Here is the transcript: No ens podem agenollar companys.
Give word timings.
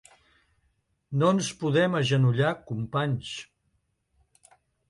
No 1.23 1.29
ens 1.35 1.51
podem 1.59 1.99
agenollar 2.01 2.57
companys. 2.73 3.37